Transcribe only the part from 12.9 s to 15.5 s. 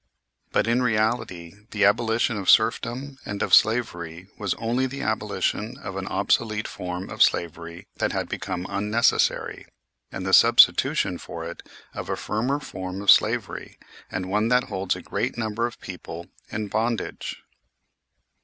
of slavery, and one that holds a greater